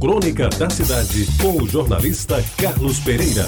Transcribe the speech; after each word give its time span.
Crônica 0.00 0.48
da 0.48 0.70
Cidade, 0.70 1.26
com 1.42 1.62
o 1.62 1.68
jornalista 1.68 2.42
Carlos 2.56 2.98
Pereira. 3.00 3.44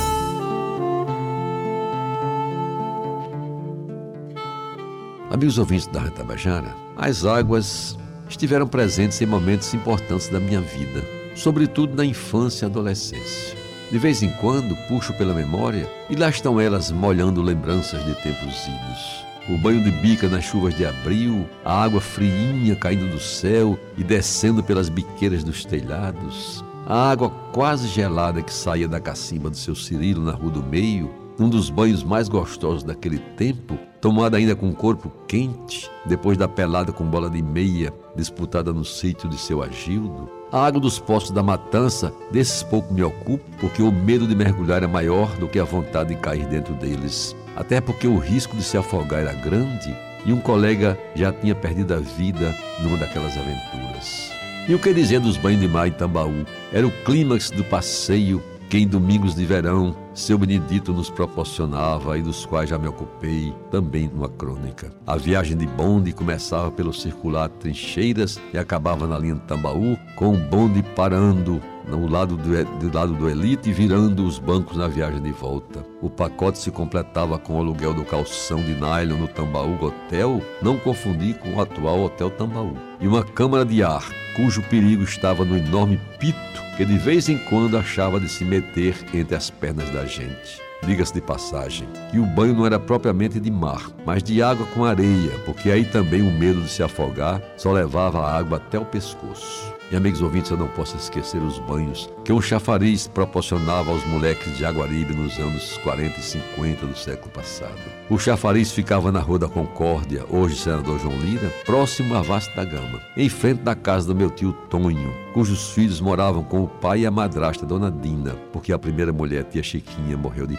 Amigos 5.30 5.56
ouvintes 5.56 5.86
da 5.86 6.10
Tabajara, 6.10 6.76
as 6.94 7.24
águas 7.24 7.98
estiveram 8.28 8.68
presentes 8.68 9.18
em 9.22 9.26
momentos 9.26 9.72
importantes 9.72 10.28
da 10.28 10.38
minha 10.38 10.60
vida, 10.60 11.02
sobretudo 11.34 11.96
na 11.96 12.04
infância 12.04 12.66
e 12.66 12.68
adolescência. 12.68 13.56
De 13.90 13.96
vez 13.96 14.22
em 14.22 14.30
quando 14.32 14.76
puxo 14.88 15.14
pela 15.14 15.32
memória 15.32 15.90
e 16.10 16.16
lá 16.16 16.28
estão 16.28 16.60
elas 16.60 16.90
molhando 16.90 17.40
lembranças 17.40 18.04
de 18.04 18.14
tempos 18.22 18.66
idos 18.66 19.31
o 19.48 19.58
banho 19.58 19.82
de 19.82 19.90
bica 19.90 20.28
nas 20.28 20.44
chuvas 20.44 20.74
de 20.74 20.86
abril, 20.86 21.48
a 21.64 21.82
água 21.82 22.00
friinha 22.00 22.76
caindo 22.76 23.10
do 23.10 23.20
céu 23.20 23.78
e 23.96 24.04
descendo 24.04 24.62
pelas 24.62 24.88
biqueiras 24.88 25.42
dos 25.42 25.64
telhados, 25.64 26.64
a 26.86 27.10
água 27.10 27.30
quase 27.52 27.88
gelada 27.88 28.42
que 28.42 28.52
saía 28.52 28.88
da 28.88 29.00
cacimba 29.00 29.50
do 29.50 29.56
seu 29.56 29.74
Cirilo 29.74 30.22
na 30.22 30.32
Rua 30.32 30.52
do 30.52 30.62
Meio, 30.62 31.10
um 31.38 31.48
dos 31.48 31.70
banhos 31.70 32.04
mais 32.04 32.28
gostosos 32.28 32.82
daquele 32.84 33.18
tempo, 33.18 33.78
tomada 34.00 34.36
ainda 34.36 34.54
com 34.54 34.68
o 34.68 34.74
corpo 34.74 35.10
quente, 35.26 35.90
depois 36.06 36.36
da 36.36 36.46
pelada 36.46 36.92
com 36.92 37.04
bola 37.04 37.30
de 37.30 37.42
meia 37.42 37.92
disputada 38.14 38.72
no 38.72 38.84
sítio 38.84 39.28
de 39.28 39.38
seu 39.38 39.62
Agildo. 39.62 40.28
A 40.52 40.66
água 40.66 40.80
dos 40.80 40.98
poços 40.98 41.30
da 41.30 41.42
matança, 41.42 42.12
desses 42.30 42.62
pouco 42.62 42.92
me 42.92 43.02
ocupo, 43.02 43.44
porque 43.58 43.82
o 43.82 43.90
medo 43.90 44.26
de 44.26 44.36
mergulhar 44.36 44.82
é 44.82 44.86
maior 44.86 45.28
do 45.38 45.48
que 45.48 45.58
a 45.58 45.64
vontade 45.64 46.14
de 46.14 46.20
cair 46.20 46.46
dentro 46.46 46.74
deles 46.74 47.34
até 47.56 47.80
porque 47.80 48.06
o 48.06 48.18
risco 48.18 48.56
de 48.56 48.62
se 48.62 48.76
afogar 48.76 49.20
era 49.20 49.32
grande 49.32 49.94
e 50.24 50.32
um 50.32 50.40
colega 50.40 50.98
já 51.14 51.32
tinha 51.32 51.54
perdido 51.54 51.94
a 51.94 51.98
vida 51.98 52.54
numa 52.80 52.96
daquelas 52.96 53.36
aventuras. 53.36 54.32
E 54.68 54.74
o 54.74 54.78
que 54.78 54.94
dizer 54.94 55.20
dos 55.20 55.36
banhos 55.36 55.60
de 55.60 55.68
mar 55.68 55.88
em 55.88 55.92
Tambaú? 55.92 56.46
Era 56.72 56.86
o 56.86 56.92
clímax 57.04 57.50
do 57.50 57.64
passeio 57.64 58.42
que 58.72 58.78
em 58.78 58.86
domingos 58.86 59.34
de 59.34 59.44
verão 59.44 59.94
seu 60.14 60.38
Benedito 60.38 60.92
nos 60.92 61.10
proporcionava 61.10 62.16
e 62.16 62.22
dos 62.22 62.46
quais 62.46 62.70
já 62.70 62.78
me 62.78 62.88
ocupei 62.88 63.52
também 63.70 64.08
numa 64.08 64.28
crônica. 64.28 64.90
A 65.06 65.16
viagem 65.16 65.56
de 65.56 65.66
bonde 65.66 66.12
começava 66.12 66.70
pelo 66.70 66.92
circular 66.92 67.48
Trincheiras 67.48 68.40
e 68.52 68.56
acabava 68.56 69.06
na 69.06 69.18
linha 69.18 69.34
de 69.34 69.40
Tambaú, 69.42 69.98
com 70.16 70.34
o 70.34 70.38
bonde 70.38 70.82
parando 70.94 71.60
no 71.86 72.06
lado 72.06 72.36
do, 72.36 72.64
do 72.64 72.96
lado 72.96 73.12
do 73.14 73.28
Elite 73.28 73.72
virando 73.72 74.24
os 74.24 74.38
bancos 74.38 74.76
na 74.76 74.88
viagem 74.88 75.20
de 75.20 75.32
volta. 75.32 75.84
O 76.00 76.08
pacote 76.08 76.58
se 76.58 76.70
completava 76.70 77.38
com 77.38 77.54
o 77.54 77.58
aluguel 77.58 77.94
do 77.94 78.04
calção 78.04 78.62
de 78.62 78.74
nylon 78.74 79.18
no 79.18 79.28
Tambaú 79.28 79.76
Hotel, 79.82 80.42
não 80.60 80.78
confundir 80.78 81.38
com 81.38 81.54
o 81.54 81.60
atual 81.60 82.02
Hotel 82.02 82.30
Tambaú, 82.30 82.76
e 83.00 83.06
uma 83.06 83.24
câmara 83.24 83.64
de 83.64 83.82
ar, 83.82 84.04
cujo 84.36 84.62
perigo 84.62 85.02
estava 85.02 85.44
no 85.44 85.56
enorme 85.56 86.00
pito 86.18 86.62
que 86.76 86.84
de 86.84 86.96
vez 86.96 87.28
em 87.28 87.36
quando 87.36 87.76
achava 87.76 88.18
de 88.18 88.28
se 88.28 88.44
meter 88.44 88.96
entre 89.12 89.36
as 89.36 89.50
pernas 89.50 89.90
da 89.90 90.06
gente. 90.06 90.60
Diga-se 90.84 91.14
de 91.14 91.20
passagem, 91.20 91.88
que 92.10 92.18
o 92.18 92.26
banho 92.26 92.54
não 92.54 92.66
era 92.66 92.78
propriamente 92.78 93.38
de 93.38 93.50
mar, 93.50 93.90
mas 94.04 94.22
de 94.22 94.42
água 94.42 94.66
com 94.74 94.84
areia, 94.84 95.30
porque 95.44 95.70
aí 95.70 95.84
também 95.84 96.22
o 96.22 96.30
medo 96.30 96.60
de 96.60 96.68
se 96.68 96.82
afogar 96.82 97.40
só 97.56 97.70
levava 97.70 98.18
a 98.18 98.36
água 98.36 98.56
até 98.56 98.78
o 98.78 98.84
pescoço. 98.84 99.72
E 99.92 99.96
amigos 99.96 100.22
ouvintes, 100.22 100.50
eu 100.50 100.56
não 100.56 100.68
posso 100.68 100.96
esquecer 100.96 101.36
os 101.42 101.58
banhos 101.58 102.08
que 102.24 102.32
um 102.32 102.40
chafariz 102.40 103.06
proporcionava 103.06 103.90
aos 103.90 104.02
moleques 104.06 104.50
de 104.54 104.60
Jaguaribe 104.60 105.14
nos 105.14 105.38
anos 105.38 105.76
40 105.84 106.18
e 106.18 106.22
50 106.22 106.86
do 106.86 106.96
século 106.96 107.30
passado. 107.30 107.76
O 108.08 108.18
chafariz 108.18 108.72
ficava 108.72 109.12
na 109.12 109.20
Rua 109.20 109.40
da 109.40 109.48
Concórdia, 109.48 110.24
hoje 110.30 110.56
senador 110.56 110.98
João 110.98 111.18
Lira, 111.18 111.52
próximo 111.66 112.14
à 112.14 112.22
Vasta 112.22 112.54
da 112.56 112.64
Gama, 112.64 113.02
em 113.18 113.28
frente 113.28 113.60
da 113.60 113.74
casa 113.74 114.06
do 114.06 114.14
meu 114.14 114.30
tio 114.30 114.54
Tonho, 114.70 115.12
cujos 115.34 115.72
filhos 115.72 116.00
moravam 116.00 116.42
com 116.42 116.62
o 116.62 116.68
pai 116.68 117.00
e 117.00 117.06
a 117.06 117.10
madrasta 117.10 117.66
Dona 117.66 117.90
Dina, 117.90 118.34
porque 118.50 118.72
a 118.72 118.78
primeira 118.78 119.12
mulher, 119.12 119.44
tia 119.44 119.62
Chiquinha, 119.62 120.16
morreu 120.16 120.46
de 120.46 120.56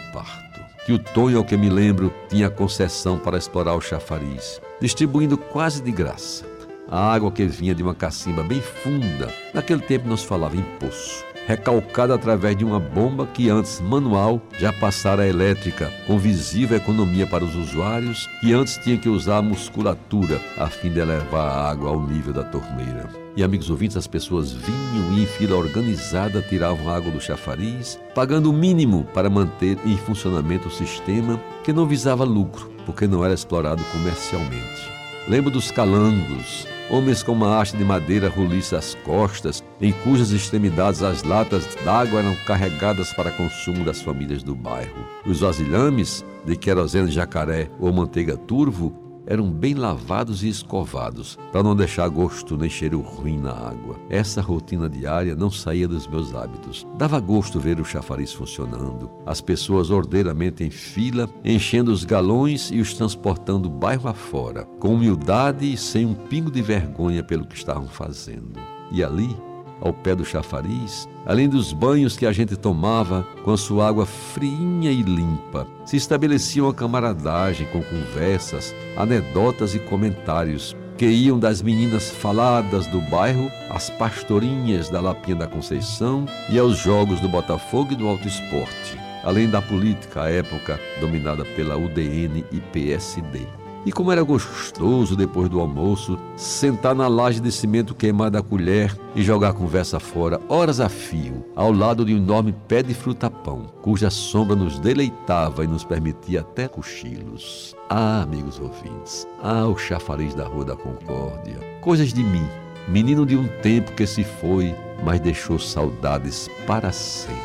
Que 0.84 0.92
o 0.92 0.98
Tonho, 0.98 1.38
ao 1.38 1.44
que 1.44 1.56
me 1.56 1.70
lembro, 1.70 2.12
tinha 2.28 2.50
concessão 2.50 3.18
para 3.18 3.38
explorar 3.38 3.74
o 3.74 3.80
chafariz, 3.80 4.60
distribuindo 4.80 5.38
quase 5.38 5.82
de 5.82 5.90
graça 5.90 6.54
a 6.90 7.12
água 7.12 7.32
que 7.32 7.44
vinha 7.46 7.74
de 7.74 7.82
uma 7.82 7.94
cacimba 7.94 8.42
bem 8.42 8.60
funda, 8.60 9.28
naquele 9.52 9.80
tempo 9.80 10.08
não 10.08 10.16
se 10.16 10.26
falava 10.26 10.56
em 10.56 10.62
poço, 10.78 11.24
recalcada 11.46 12.14
através 12.14 12.56
de 12.56 12.64
uma 12.64 12.78
bomba 12.78 13.26
que 13.26 13.48
antes 13.50 13.80
manual 13.80 14.40
já 14.58 14.72
passara 14.72 15.22
a 15.22 15.28
elétrica, 15.28 15.90
com 16.06 16.18
visível 16.18 16.76
economia 16.76 17.26
para 17.26 17.44
os 17.44 17.54
usuários, 17.56 18.28
que 18.40 18.52
antes 18.52 18.76
tinha 18.78 18.98
que 18.98 19.08
usar 19.08 19.38
a 19.38 19.42
musculatura 19.42 20.40
a 20.56 20.68
fim 20.68 20.90
de 20.90 21.00
elevar 21.00 21.50
a 21.50 21.70
água 21.70 21.90
ao 21.90 22.00
nível 22.00 22.32
da 22.32 22.44
torneira. 22.44 23.23
E 23.36 23.42
amigos 23.42 23.68
ouvintes, 23.68 23.96
as 23.96 24.06
pessoas 24.06 24.52
vinham 24.52 25.12
e 25.12 25.24
em 25.24 25.26
fila 25.26 25.56
organizada 25.56 26.40
tiravam 26.40 26.88
água 26.88 27.10
do 27.10 27.20
chafariz, 27.20 27.98
pagando 28.14 28.48
o 28.48 28.52
mínimo 28.52 29.04
para 29.12 29.28
manter 29.28 29.76
em 29.84 29.96
funcionamento 29.96 30.68
o 30.68 30.70
sistema 30.70 31.40
que 31.64 31.72
não 31.72 31.84
visava 31.84 32.22
lucro, 32.22 32.70
porque 32.86 33.08
não 33.08 33.24
era 33.24 33.34
explorado 33.34 33.82
comercialmente. 33.90 34.88
Lembro 35.26 35.50
dos 35.50 35.72
calangos, 35.72 36.64
homens 36.88 37.24
com 37.24 37.32
uma 37.32 37.58
haste 37.58 37.76
de 37.76 37.82
madeira 37.82 38.28
roliça 38.28 38.78
às 38.78 38.94
costas, 38.96 39.64
em 39.80 39.90
cujas 39.90 40.30
extremidades 40.30 41.02
as 41.02 41.24
latas 41.24 41.66
d'água 41.84 42.20
eram 42.20 42.36
carregadas 42.46 43.12
para 43.14 43.32
consumo 43.32 43.84
das 43.84 44.00
famílias 44.00 44.44
do 44.44 44.54
bairro. 44.54 45.04
Os 45.26 45.40
vasilhames, 45.40 46.24
de 46.44 46.56
querosene 46.56 47.10
jacaré 47.10 47.68
ou 47.80 47.92
manteiga 47.92 48.36
turvo, 48.36 49.03
eram 49.26 49.50
bem 49.50 49.74
lavados 49.74 50.42
e 50.42 50.48
escovados, 50.48 51.38
para 51.52 51.62
não 51.62 51.74
deixar 51.74 52.08
gosto 52.08 52.56
nem 52.56 52.68
cheiro 52.68 53.00
ruim 53.00 53.38
na 53.38 53.52
água. 53.52 53.96
Essa 54.08 54.40
rotina 54.40 54.88
diária 54.88 55.34
não 55.34 55.50
saía 55.50 55.88
dos 55.88 56.06
meus 56.06 56.34
hábitos. 56.34 56.86
Dava 56.96 57.18
gosto 57.20 57.60
ver 57.60 57.80
o 57.80 57.84
chafariz 57.84 58.32
funcionando, 58.32 59.10
as 59.26 59.40
pessoas 59.40 59.90
ordeiramente 59.90 60.64
em 60.64 60.70
fila, 60.70 61.28
enchendo 61.44 61.92
os 61.92 62.04
galões 62.04 62.70
e 62.70 62.80
os 62.80 62.94
transportando 62.94 63.68
bairro 63.68 64.08
afora, 64.08 64.64
com 64.78 64.94
humildade 64.94 65.72
e 65.72 65.76
sem 65.76 66.06
um 66.06 66.14
pingo 66.14 66.50
de 66.50 66.62
vergonha 66.62 67.22
pelo 67.22 67.46
que 67.46 67.56
estavam 67.56 67.86
fazendo. 67.86 68.58
E 68.92 69.02
ali, 69.02 69.34
ao 69.80 69.92
pé 69.92 70.14
do 70.14 70.24
chafariz, 70.24 71.08
além 71.26 71.48
dos 71.48 71.72
banhos 71.72 72.16
que 72.16 72.26
a 72.26 72.32
gente 72.32 72.56
tomava 72.56 73.26
com 73.44 73.50
a 73.52 73.56
sua 73.56 73.88
água 73.88 74.06
fria 74.06 74.90
e 74.90 75.02
limpa, 75.02 75.66
se 75.84 75.96
estabelecia 75.96 76.62
uma 76.62 76.74
camaradagem 76.74 77.66
com 77.68 77.82
conversas, 77.82 78.74
anedotas 78.96 79.74
e 79.74 79.78
comentários 79.78 80.76
que 80.96 81.06
iam 81.06 81.38
das 81.38 81.60
meninas 81.60 82.10
faladas 82.10 82.86
do 82.86 83.00
bairro 83.00 83.50
às 83.70 83.90
pastorinhas 83.90 84.88
da 84.88 85.00
Lapinha 85.00 85.36
da 85.36 85.46
Conceição 85.46 86.24
e 86.48 86.58
aos 86.58 86.78
jogos 86.78 87.20
do 87.20 87.28
Botafogo 87.28 87.92
e 87.92 87.96
do 87.96 88.06
Alto 88.06 88.28
Esporte, 88.28 88.98
além 89.24 89.48
da 89.48 89.60
política 89.60 90.22
à 90.22 90.30
época 90.30 90.78
dominada 91.00 91.44
pela 91.44 91.76
UDN 91.76 92.44
e 92.52 92.60
PSD. 92.60 93.63
E 93.86 93.92
como 93.92 94.10
era 94.10 94.22
gostoso, 94.22 95.14
depois 95.14 95.50
do 95.50 95.60
almoço, 95.60 96.18
sentar 96.36 96.94
na 96.94 97.06
laje 97.06 97.38
de 97.38 97.52
cimento 97.52 97.94
queimada 97.94 98.38
a 98.38 98.42
colher 98.42 98.96
e 99.14 99.22
jogar 99.22 99.50
a 99.50 99.52
conversa 99.54 100.00
fora, 100.00 100.40
horas 100.48 100.80
a 100.80 100.88
fio, 100.88 101.44
ao 101.54 101.70
lado 101.70 102.02
de 102.02 102.14
um 102.14 102.16
enorme 102.16 102.54
pé 102.66 102.82
de 102.82 102.94
fruta-pão, 102.94 103.66
cuja 103.82 104.08
sombra 104.08 104.56
nos 104.56 104.78
deleitava 104.78 105.64
e 105.64 105.66
nos 105.66 105.84
permitia 105.84 106.40
até 106.40 106.66
cochilos. 106.66 107.76
Ah, 107.90 108.22
amigos 108.22 108.58
ouvintes, 108.58 109.28
ah, 109.42 109.66
o 109.66 109.76
chafariz 109.76 110.34
da 110.34 110.46
Rua 110.46 110.64
da 110.64 110.76
Concórdia, 110.76 111.58
coisas 111.82 112.10
de 112.10 112.24
mim, 112.24 112.46
menino 112.88 113.26
de 113.26 113.36
um 113.36 113.46
tempo 113.60 113.92
que 113.92 114.06
se 114.06 114.24
foi, 114.24 114.74
mas 115.04 115.20
deixou 115.20 115.58
saudades 115.58 116.48
para 116.66 116.90
sempre. 116.90 117.44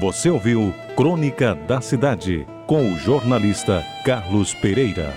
Você 0.00 0.30
ouviu 0.30 0.72
Crônica 0.96 1.54
da 1.54 1.82
Cidade, 1.82 2.46
com 2.66 2.92
o 2.92 2.96
jornalista 2.96 3.84
Carlos 4.04 4.54
Pereira. 4.54 5.12